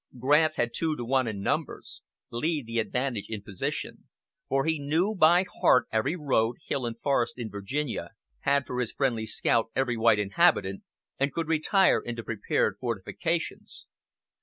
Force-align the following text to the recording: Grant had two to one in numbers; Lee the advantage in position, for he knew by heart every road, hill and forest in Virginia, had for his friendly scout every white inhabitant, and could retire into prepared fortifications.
Grant 0.17 0.55
had 0.55 0.71
two 0.73 0.95
to 0.95 1.05
one 1.05 1.27
in 1.27 1.41
numbers; 1.43 2.01
Lee 2.31 2.63
the 2.65 2.79
advantage 2.79 3.27
in 3.29 3.43
position, 3.43 4.05
for 4.49 4.65
he 4.65 4.79
knew 4.79 5.13
by 5.15 5.45
heart 5.61 5.85
every 5.91 6.15
road, 6.15 6.55
hill 6.65 6.87
and 6.87 6.99
forest 6.99 7.35
in 7.37 7.51
Virginia, 7.51 8.09
had 8.39 8.65
for 8.65 8.79
his 8.79 8.91
friendly 8.91 9.27
scout 9.27 9.67
every 9.75 9.97
white 9.97 10.17
inhabitant, 10.17 10.81
and 11.19 11.31
could 11.31 11.47
retire 11.47 11.99
into 11.99 12.23
prepared 12.23 12.77
fortifications. 12.79 13.85